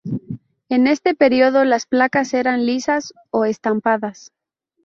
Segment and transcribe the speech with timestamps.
[0.67, 4.31] En este periodo las placas eran lisas o estampadas.